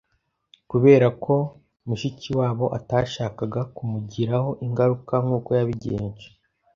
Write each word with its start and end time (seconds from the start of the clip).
kuberako 0.69 1.35
mushikiwabo 1.87 2.65
atashakaga 2.77 3.61
kumugiraho 3.75 4.49
ingaruka 4.65 5.13
nkuko 5.25 5.49
yabigenje 5.59 6.27